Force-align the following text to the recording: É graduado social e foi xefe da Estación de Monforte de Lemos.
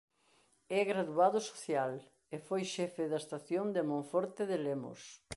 É 0.79 0.81
graduado 0.91 1.39
social 1.51 1.91
e 2.35 2.37
foi 2.47 2.61
xefe 2.73 3.03
da 3.11 3.21
Estación 3.23 3.65
de 3.75 3.81
Monforte 3.91 4.43
de 4.51 4.57
Lemos. 4.65 5.01